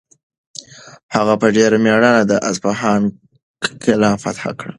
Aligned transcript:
هغه 1.15 1.33
په 1.41 1.47
ډېر 1.57 1.71
مېړانه 1.83 2.21
د 2.31 2.33
اصفهان 2.49 3.01
کلا 3.83 4.11
فتح 4.23 4.43
کړه. 4.59 4.69